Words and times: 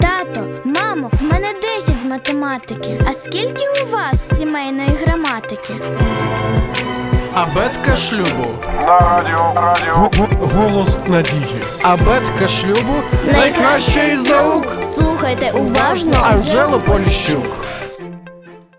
Тато, 0.00 0.40
мамо, 0.64 1.10
в 1.20 1.24
мене 1.24 1.46
10 1.78 1.98
з 2.00 2.04
математики. 2.04 3.00
А 3.08 3.12
скільки 3.12 3.64
у 3.86 3.90
вас 3.90 4.38
сімейної 4.38 4.88
граматики? 5.06 5.74
Абетка 7.34 7.96
шлюбу. 7.96 8.54
На 8.82 8.98
радіо 8.98 9.54
радіо 9.56 9.94
Г- 9.94 10.10
г- 10.18 10.46
Голос 10.56 10.98
надії. 11.08 11.60
Абетка 11.82 12.48
шлюбу 12.48 12.96
найкраща 13.32 14.02
із 14.02 14.28
наук. 14.30 14.66
Слухайте 14.94 15.52
уважно. 15.58 16.12
Анжело 16.22 16.78
Поліщук. 16.80 17.56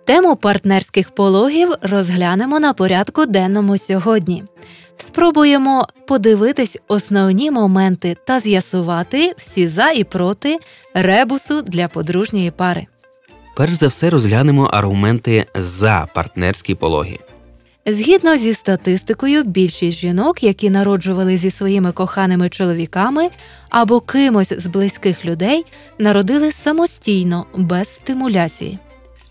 Тему 0.06 0.36
партнерських 0.36 1.10
пологів 1.16 1.70
розглянемо 1.82 2.60
на 2.60 2.74
порядку 2.74 3.26
денному 3.26 3.78
сьогодні. 3.78 4.44
Спробуємо 5.08 5.88
подивитись 6.08 6.78
основні 6.88 7.52
моменти 7.52 8.18
та 8.26 8.40
з'ясувати 8.40 9.34
всі 9.38 9.68
за 9.68 9.90
і 9.90 10.04
проти 10.04 10.58
ребусу 10.94 11.62
для 11.62 11.88
подружньої 11.88 12.52
пари. 12.52 12.88
Перш 13.56 13.72
за 13.72 13.88
все 13.88 14.10
розглянемо 14.10 14.64
аргументи 14.64 15.46
за 15.56 16.08
партнерські 16.16 16.76
пологи. 16.76 17.20
Згідно 17.86 18.38
зі 18.38 18.54
статистикою, 18.54 19.44
більшість 19.44 19.98
жінок, 19.98 20.44
які 20.44 20.70
народжували 20.70 21.38
зі 21.38 21.52
своїми 21.52 21.92
коханими 21.92 22.50
чоловіками 22.50 23.30
або 23.70 24.00
кимось 24.00 24.54
з 24.58 24.68
близьких 24.68 25.26
людей, 25.26 25.66
народили 26.00 26.52
самостійно, 26.52 27.46
без 27.56 27.96
стимуляції. 27.96 28.80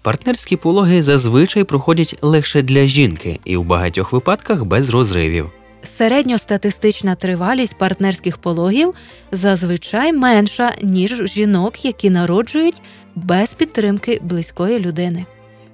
Партнерські 0.03 0.57
пологи 0.57 1.03
зазвичай 1.03 1.65
проходять 1.65 2.17
легше 2.23 2.63
для 2.63 2.87
жінки 2.87 3.41
і 3.45 3.57
в 3.57 3.65
багатьох 3.65 4.13
випадках 4.13 4.65
без 4.65 4.91
розривів. 4.91 5.51
Середньостатистична 5.87 7.15
тривалість 7.15 7.79
партнерських 7.79 8.39
пологів 8.39 8.95
зазвичай 9.33 10.13
менша, 10.13 10.73
ніж 10.83 11.33
жінок, 11.33 11.85
які 11.85 12.11
народжують 12.11 12.83
без 13.15 13.55
підтримки 13.55 14.21
близької 14.23 14.79
людини. 14.79 15.27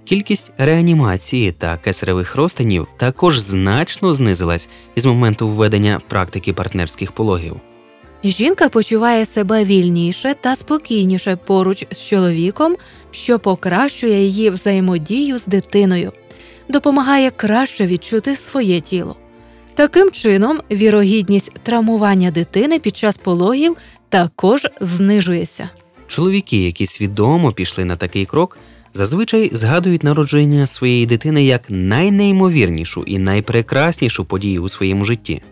Кількість 0.04 0.52
реанімації 0.58 1.52
та 1.52 1.76
кесаревих 1.76 2.36
розтинів 2.36 2.86
також 2.96 3.38
значно 3.38 4.12
знизилась 4.12 4.68
із 4.94 5.06
моменту 5.06 5.48
введення 5.48 6.00
практики 6.08 6.52
партнерських 6.52 7.12
пологів. 7.12 7.60
Жінка 8.24 8.68
почуває 8.68 9.26
себе 9.26 9.64
вільніше 9.64 10.34
та 10.40 10.56
спокійніше 10.56 11.36
поруч 11.36 11.86
з 11.92 11.98
чоловіком, 12.08 12.76
що 13.10 13.38
покращує 13.38 14.24
її 14.24 14.50
взаємодію 14.50 15.38
з 15.38 15.46
дитиною, 15.46 16.12
допомагає 16.68 17.30
краще 17.30 17.86
відчути 17.86 18.36
своє 18.36 18.80
тіло. 18.80 19.16
Таким 19.74 20.10
чином, 20.10 20.60
вірогідність 20.70 21.52
травмування 21.62 22.30
дитини 22.30 22.78
під 22.78 22.96
час 22.96 23.16
пологів 23.16 23.76
також 24.08 24.66
знижується. 24.80 25.68
Чоловіки, 26.06 26.64
які 26.64 26.86
свідомо 26.86 27.52
пішли 27.52 27.84
на 27.84 27.96
такий 27.96 28.26
крок, 28.26 28.58
зазвичай 28.94 29.50
згадують 29.52 30.02
народження 30.02 30.66
своєї 30.66 31.06
дитини 31.06 31.44
як 31.44 31.62
найнеймовірнішу 31.68 33.02
і 33.02 33.18
найпрекраснішу 33.18 34.24
подію 34.24 34.62
у 34.62 34.68
своєму 34.68 35.04
житті. 35.04 35.42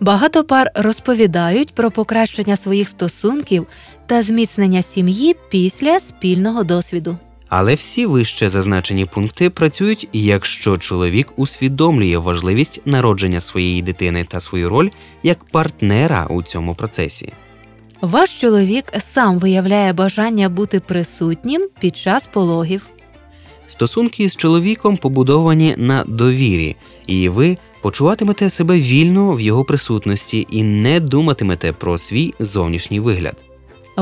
Багато 0.00 0.44
пар 0.44 0.70
розповідають 0.74 1.74
про 1.74 1.90
покращення 1.90 2.56
своїх 2.56 2.88
стосунків 2.88 3.66
та 4.06 4.22
зміцнення 4.22 4.82
сім'ї 4.82 5.36
після 5.50 6.00
спільного 6.00 6.64
досвіду. 6.64 7.18
Але 7.50 7.74
всі 7.74 8.06
вище 8.06 8.48
зазначені 8.48 9.04
пункти 9.04 9.50
працюють, 9.50 10.08
якщо 10.12 10.78
чоловік 10.78 11.32
усвідомлює 11.36 12.18
важливість 12.18 12.80
народження 12.84 13.40
своєї 13.40 13.82
дитини 13.82 14.24
та 14.24 14.40
свою 14.40 14.68
роль 14.68 14.90
як 15.22 15.44
партнера 15.44 16.26
у 16.30 16.42
цьому 16.42 16.74
процесі. 16.74 17.32
Ваш 18.00 18.40
чоловік 18.40 18.84
сам 18.98 19.38
виявляє 19.38 19.92
бажання 19.92 20.48
бути 20.48 20.80
присутнім 20.80 21.68
під 21.80 21.96
час 21.96 22.26
пологів. 22.32 22.86
Стосунки 23.68 24.28
з 24.28 24.36
чоловіком 24.36 24.96
побудовані 24.96 25.74
на 25.76 26.04
довірі, 26.04 26.76
і 27.06 27.28
ви 27.28 27.58
почуватимете 27.82 28.50
себе 28.50 28.78
вільно 28.78 29.32
в 29.32 29.40
його 29.40 29.64
присутності 29.64 30.46
і 30.50 30.62
не 30.62 31.00
думатимете 31.00 31.72
про 31.72 31.98
свій 31.98 32.34
зовнішній 32.40 33.00
вигляд. 33.00 33.49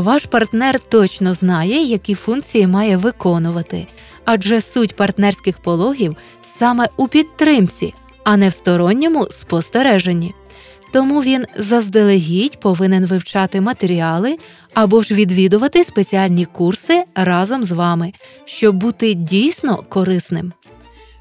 Ваш 0.00 0.26
партнер 0.26 0.80
точно 0.80 1.34
знає, 1.34 1.82
які 1.82 2.14
функції 2.14 2.66
має 2.66 2.96
виконувати, 2.96 3.86
адже 4.24 4.60
суть 4.60 4.96
партнерських 4.96 5.58
пологів 5.58 6.16
саме 6.42 6.88
у 6.96 7.08
підтримці, 7.08 7.94
а 8.24 8.36
не 8.36 8.48
в 8.48 8.52
сторонньому 8.52 9.26
спостереженні. 9.26 10.34
Тому 10.92 11.22
він 11.22 11.46
заздалегідь 11.56 12.60
повинен 12.60 13.06
вивчати 13.06 13.60
матеріали 13.60 14.38
або 14.74 15.02
ж 15.02 15.14
відвідувати 15.14 15.84
спеціальні 15.84 16.44
курси 16.44 17.04
разом 17.14 17.64
з 17.64 17.72
вами, 17.72 18.12
щоб 18.44 18.76
бути 18.76 19.14
дійсно 19.14 19.84
корисним. 19.88 20.52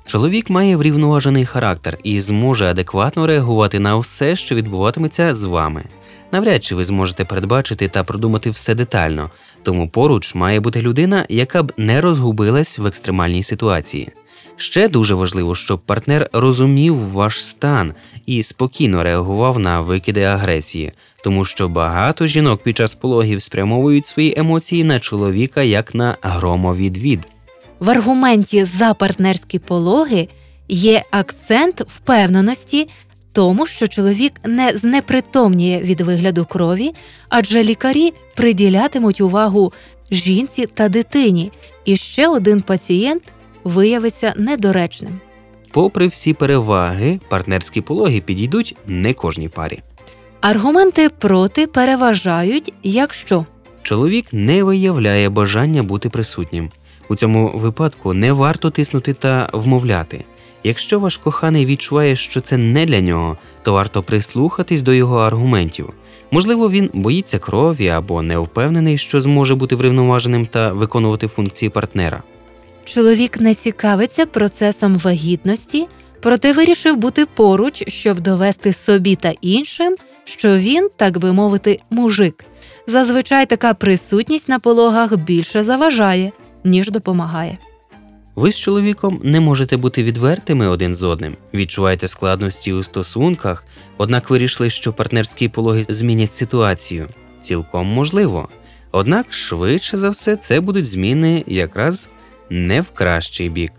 Чоловік 0.06 0.50
має 0.50 0.76
врівноважений 0.76 1.46
характер 1.46 1.98
і 2.04 2.22
зможе 2.22 2.66
адекватно 2.66 3.28
реагувати 3.28 3.80
на 3.80 3.98
все, 3.98 4.36
що 4.36 4.56
відбуватиметься 4.56 5.36
з 5.36 5.44
вами. 5.44 5.84
Навряд 6.32 6.64
чи 6.64 6.76
ви 6.76 6.84
зможете 6.84 7.26
передбачити 7.26 7.88
та 7.88 8.04
продумати 8.04 8.50
все 8.50 8.76
детально, 8.76 9.32
тому 9.64 9.90
поруч 9.90 10.36
має 10.36 10.60
бути 10.60 10.82
людина, 10.82 11.26
яка 11.30 11.64
б 11.64 11.74
не 11.78 12.02
розгубилась 12.02 12.80
в 12.80 12.88
екстремальній 12.88 13.44
ситуації. 13.44 14.10
Ще 14.58 14.90
дуже 14.90 15.16
важливо, 15.16 15.56
щоб 15.56 15.80
партнер 15.80 16.30
розумів 16.34 17.12
ваш 17.12 17.46
стан 17.46 17.94
і 18.26 18.44
спокійно 18.44 19.04
реагував 19.04 19.60
на 19.60 19.82
викиди 19.82 20.24
агресії, 20.24 20.92
тому 21.24 21.46
що 21.46 21.70
багато 21.70 22.28
жінок 22.28 22.64
під 22.64 22.78
час 22.78 22.96
пологів 22.96 23.42
спрямовують 23.42 24.06
свої 24.06 24.34
емоції 24.38 24.84
на 24.84 25.00
чоловіка 25.00 25.62
як 25.62 25.96
на 25.96 26.18
громовідвід. 26.22 27.28
В 27.80 27.90
аргументі 27.90 28.66
за 28.66 28.94
партнерські 28.94 29.60
пологи 29.60 30.28
є 30.68 31.04
акцент 31.12 31.82
впевненості 31.82 32.88
тому, 33.38 33.68
що 33.68 33.88
чоловік 33.88 34.34
не 34.44 34.78
знепритомніє 34.78 35.82
від 35.82 36.02
вигляду 36.02 36.46
крові, 36.46 36.92
адже 37.30 37.64
лікарі 37.64 38.14
приділятимуть 38.36 39.22
увагу 39.22 39.74
жінці 40.12 40.66
та 40.66 40.90
дитині, 40.90 41.52
і 41.86 41.98
ще 41.98 42.28
один 42.28 42.62
пацієнт 42.62 43.24
виявиться 43.64 44.34
недоречним. 44.38 45.20
Попри 45.72 46.08
всі 46.08 46.34
переваги, 46.34 47.20
партнерські 47.30 47.82
пологи 47.82 48.22
підійдуть 48.22 48.76
не 48.88 49.14
кожній 49.14 49.50
парі. 49.50 49.80
Аргументи 50.42 51.10
проти 51.10 51.68
переважають, 51.68 52.74
якщо 52.84 53.46
Чоловік 53.84 54.26
не 54.32 54.64
виявляє 54.64 55.30
бажання 55.30 55.84
бути 55.84 56.10
присутнім. 56.10 56.72
У 57.10 57.16
цьому 57.16 57.52
випадку 57.56 58.14
не 58.14 58.32
варто 58.32 58.70
тиснути 58.70 59.14
та 59.14 59.50
вмовляти. 59.54 60.26
Якщо 60.68 61.00
ваш 61.00 61.18
коханий 61.18 61.66
відчуває, 61.66 62.16
що 62.16 62.42
це 62.42 62.58
не 62.58 62.86
для 62.86 63.02
нього, 63.02 63.38
то 63.64 63.74
варто 63.74 64.04
прислухатись 64.04 64.82
до 64.82 64.94
його 64.94 65.18
аргументів. 65.18 65.94
Можливо, 66.32 66.70
він 66.70 66.90
боїться 66.94 67.40
крові 67.40 67.88
або 67.88 68.22
не 68.22 68.38
впевнений, 68.38 68.98
що 68.98 69.22
зможе 69.22 69.56
бути 69.56 69.76
врівноваженим 69.76 70.46
та 70.46 70.74
виконувати 70.74 71.28
функції 71.28 71.70
партнера. 71.70 72.24
чоловік 72.86 73.40
не 73.40 73.56
цікавиться 73.56 74.26
процесом 74.26 74.98
вагітності, 74.98 75.88
проте 76.22 76.54
вирішив 76.54 76.98
бути 76.98 77.26
поруч, 77.26 77.84
щоб 77.88 78.20
довести 78.20 78.74
собі 78.74 79.16
та 79.16 79.34
іншим, 79.42 79.96
що 80.26 80.58
він, 80.58 80.90
так 80.96 81.18
би 81.18 81.34
мовити, 81.34 81.80
мужик. 81.90 82.46
Зазвичай 82.88 83.46
така 83.46 83.74
присутність 83.74 84.50
на 84.50 84.60
пологах 84.60 85.18
більше 85.18 85.64
заважає, 85.64 86.32
ніж 86.64 86.92
допомагає. 86.92 87.58
Ви 88.38 88.52
з 88.52 88.58
чоловіком 88.58 89.20
не 89.24 89.40
можете 89.40 89.78
бути 89.78 90.04
відвертими 90.04 90.68
один 90.68 90.96
з 90.96 91.04
одним, 91.04 91.38
відчуваєте 91.54 92.08
складності 92.08 92.74
у 92.74 92.84
стосунках, 92.84 93.64
однак 93.98 94.30
вирішили, 94.30 94.70
що 94.70 94.94
партнерські 94.94 95.50
пологи 95.50 95.86
змінять 95.90 96.36
ситуацію. 96.36 97.08
Цілком 97.42 97.88
можливо. 97.88 98.50
Однак, 98.92 99.34
швидше 99.34 99.98
за 99.98 100.10
все, 100.10 100.36
це 100.36 100.60
будуть 100.60 100.86
зміни 100.86 101.44
якраз 101.48 102.10
не 102.50 102.82
в 102.82 102.90
кращий 102.90 103.50
бік. 103.50 103.72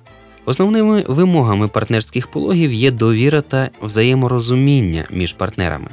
Основними 0.44 1.05
вимогами 1.09 1.69
партнерських 1.69 2.31
пологів 2.31 2.73
є 2.73 2.91
довіра 2.91 3.41
та 3.41 3.71
взаєморозуміння 3.82 5.05
між 5.11 5.32
партнерами. 5.32 5.88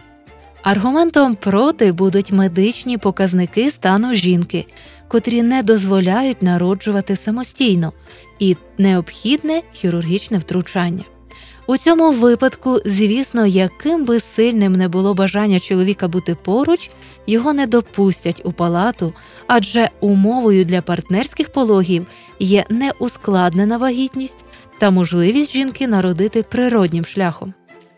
Аргументом 0.66 1.36
проти 1.36 1.92
будуть 1.92 2.31
медичні 2.31 2.98
показники 2.98 3.72
стану 3.72 4.13
жінки, 4.13 4.66
котрі 5.07 5.42
не 5.42 5.63
дозволяють 5.63 6.42
народжувати 6.42 7.16
самостійно, 7.16 7.94
і 8.40 8.57
необхідне 8.78 9.62
хірургічне 9.74 10.38
втручання. 10.38 11.04
У 11.68 11.78
цьому 11.78 12.12
випадку, 12.12 12.80
звісно, 12.86 13.46
яким 13.46 14.06
би 14.06 14.19
сильним 14.19 14.74
не 14.74 14.88
було 14.88 15.13
бажання 15.13 15.60
чоловіка 15.60 16.07
бути 16.07 16.36
поруч, 16.36 16.90
його 17.28 17.54
не 17.54 17.68
допустять 17.68 18.42
у 18.44 18.52
палату, 18.52 19.13
адже 19.48 19.90
умовою 20.00 20.66
для 20.66 20.81
партнерських 20.81 21.51
пологів 21.51 22.08
є 22.40 22.66
неускладнена 22.69 23.78
вагітність 23.78 24.46
та 24.80 24.92
можливість 24.92 25.54
жінки 25.54 25.88
народити 25.88 26.44
природнім 26.44 27.06
шляхом. 27.06 27.54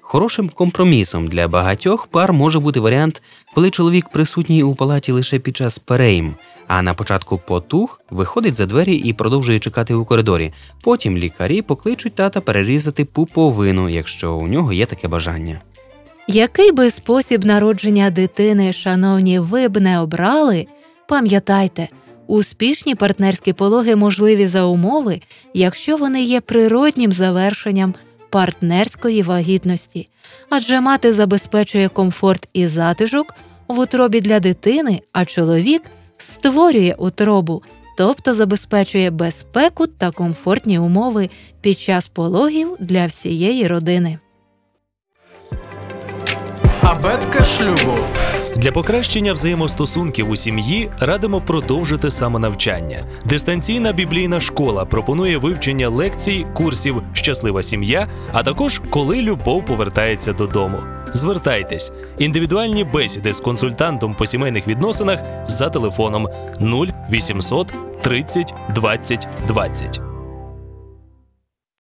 Хорошим 0.09 0.49
компромісом 0.49 1.27
для 1.27 1.47
багатьох 1.47 2.07
пар 2.07 2.33
може 2.33 2.59
бути 2.59 2.79
варіант, 2.79 3.21
коли 3.55 3.69
чоловік 3.69 4.09
присутній 4.09 4.63
у 4.63 4.75
палаті 4.75 5.11
лише 5.11 5.39
під 5.39 5.57
час 5.57 5.79
перейм, 5.79 6.35
а 6.67 6.81
на 6.81 6.93
початку 6.93 7.37
потух 7.47 8.01
виходить 8.09 8.55
за 8.55 8.65
двері 8.65 8.95
і 8.95 9.13
продовжує 9.13 9.59
чекати 9.59 9.93
у 9.93 10.05
коридорі. 10.05 10.53
Потім 10.83 11.17
лікарі 11.17 11.61
покличуть 11.61 12.15
тата 12.15 12.41
перерізати 12.41 13.05
пуповину, 13.05 13.89
якщо 13.89 14.35
у 14.35 14.47
нього 14.47 14.73
є 14.73 14.85
таке 14.85 15.07
бажання. 15.07 15.61
Який 16.27 16.71
би 16.71 16.91
спосіб 16.91 17.45
народження 17.45 18.09
дитини, 18.09 18.73
шановні, 18.73 19.39
ви 19.39 19.67
б 19.67 19.79
не 19.79 19.99
обрали, 19.99 20.67
пам'ятайте, 21.07 21.87
успішні 22.27 22.95
партнерські 22.95 23.53
пологи 23.53 23.95
можливі 23.95 24.47
за 24.47 24.65
умови, 24.65 25.21
якщо 25.53 25.97
вони 25.97 26.23
є 26.23 26.41
природнім 26.41 27.11
завершенням 27.11 27.93
партнерської 28.29 29.23
вагітності, 29.23 30.09
адже 30.49 30.81
мати 30.81 31.13
забезпечує 31.13 31.89
комфорт 31.89 32.47
і 32.53 32.67
затишок 32.67 33.35
в 33.67 33.79
утробі 33.79 34.21
для 34.21 34.39
дитини, 34.39 35.01
а 35.11 35.25
чоловік 35.25 35.81
створює 36.17 36.95
утробу, 36.97 37.63
тобто 37.97 38.35
забезпечує 38.35 39.11
безпеку 39.11 39.87
та 39.87 40.11
комфортні 40.11 40.79
умови 40.79 41.29
під 41.61 41.79
час 41.79 42.07
пологів 42.07 42.75
для 42.79 43.05
всієї 43.05 43.67
родини. 43.67 44.19
Абетка 46.81 47.45
шлюбу. 47.45 47.97
Для 48.57 48.71
покращення 48.71 49.33
взаємостосунків 49.33 50.29
у 50.29 50.35
сім'ї 50.35 50.89
радимо 50.99 51.41
продовжити 51.41 52.11
самонавчання. 52.11 53.03
Дистанційна 53.25 53.91
біблійна 53.91 54.39
школа 54.39 54.85
пропонує 54.85 55.37
вивчення 55.37 55.89
лекцій, 55.89 56.45
курсів 56.53 57.03
Щаслива 57.13 57.63
сім'я, 57.63 58.07
а 58.31 58.43
також 58.43 58.81
коли 58.89 59.21
любов 59.21 59.65
повертається 59.65 60.33
додому. 60.33 60.77
Звертайтесь 61.13 61.93
індивідуальні 62.17 62.83
бесіди 62.83 63.33
з 63.33 63.41
консультантом 63.41 64.13
по 64.13 64.25
сімейних 64.25 64.67
відносинах 64.67 65.19
за 65.47 65.69
телефоном 65.69 66.27
0800 67.09 67.73
30 68.01 68.53
20 68.75 69.27
20. 69.47 70.06